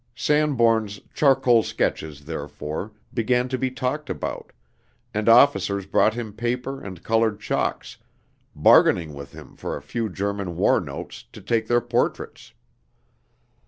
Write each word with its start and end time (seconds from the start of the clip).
Sanbourne's 0.15 0.99
charcoal 1.13 1.61
sketches, 1.61 2.25
therefore, 2.25 2.91
began 3.13 3.47
to 3.49 3.55
be 3.59 3.69
talked 3.69 4.09
about; 4.09 4.51
and 5.13 5.29
officers 5.29 5.85
brought 5.85 6.15
him 6.15 6.33
paper 6.33 6.81
and 6.83 7.03
colored 7.03 7.39
chalks, 7.39 7.97
bargaining 8.55 9.13
with 9.13 9.33
him 9.33 9.55
for 9.55 9.77
a 9.77 9.81
few 9.83 10.09
German 10.09 10.55
war 10.57 10.79
notes, 10.81 11.25
to 11.31 11.39
take 11.39 11.67
their 11.67 11.81
portraits. 11.81 12.51